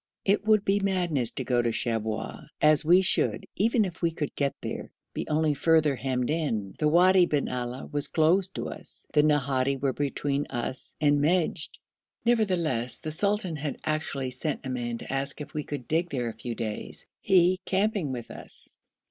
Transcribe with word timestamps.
It 0.25 0.47
would 0.47 0.65
be 0.65 0.79
madness 0.79 1.29
to 1.33 1.43
go 1.43 1.61
to 1.61 1.69
Shabwa, 1.71 2.47
as 2.59 2.83
we 2.83 3.03
should, 3.03 3.45
even 3.55 3.85
if 3.85 4.01
we 4.01 4.09
could 4.09 4.33
get 4.33 4.55
there, 4.61 4.91
be 5.13 5.27
only 5.27 5.53
further 5.53 5.95
hemmed 5.95 6.31
in; 6.31 6.73
the 6.79 6.87
Wadi 6.87 7.27
bin 7.27 7.47
Ali 7.47 7.87
was 7.91 8.07
closed 8.07 8.55
to 8.55 8.69
us, 8.69 9.05
the 9.13 9.21
Nahadi 9.21 9.79
were 9.79 9.93
between 9.93 10.47
us 10.47 10.95
and 10.99 11.21
Meshed; 11.21 11.79
nevertheless, 12.25 12.97
the 12.97 13.11
sultan 13.11 13.55
had 13.57 13.77
actually 13.83 14.31
sent 14.31 14.65
a 14.65 14.69
man 14.71 14.97
to 14.97 15.13
ask 15.13 15.39
if 15.39 15.53
we 15.53 15.63
could 15.63 15.87
dig 15.87 16.09
there 16.09 16.29
a 16.29 16.33
few 16.33 16.55
days, 16.55 17.05
he 17.21 17.59
camping 17.67 18.11
with 18.11 18.31
us. 18.31 18.79